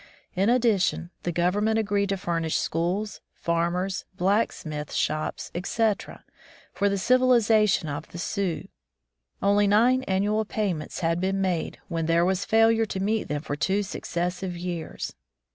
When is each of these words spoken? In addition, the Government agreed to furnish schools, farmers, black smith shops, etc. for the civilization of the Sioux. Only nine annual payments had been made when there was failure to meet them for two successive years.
In 0.35 0.49
addition, 0.49 1.11
the 1.21 1.31
Government 1.31 1.77
agreed 1.77 2.09
to 2.09 2.17
furnish 2.17 2.57
schools, 2.57 3.21
farmers, 3.35 4.03
black 4.15 4.51
smith 4.51 4.91
shops, 4.95 5.51
etc. 5.53 6.25
for 6.73 6.89
the 6.89 6.97
civilization 6.97 7.87
of 7.87 8.07
the 8.07 8.17
Sioux. 8.17 8.67
Only 9.43 9.67
nine 9.67 10.01
annual 10.05 10.43
payments 10.43 11.01
had 11.01 11.21
been 11.21 11.39
made 11.39 11.77
when 11.87 12.07
there 12.07 12.25
was 12.25 12.45
failure 12.45 12.87
to 12.87 12.99
meet 12.99 13.27
them 13.27 13.43
for 13.43 13.55
two 13.55 13.83
successive 13.83 14.57
years. 14.57 15.13